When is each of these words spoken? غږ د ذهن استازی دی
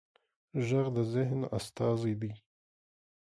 غږ 0.67 0.87
د 0.95 0.97
ذهن 1.13 1.41
استازی 1.57 2.13
دی 2.21 2.31